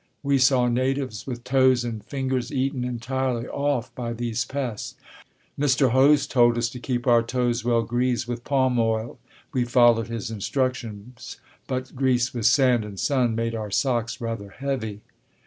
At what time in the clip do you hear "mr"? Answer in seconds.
5.59-5.91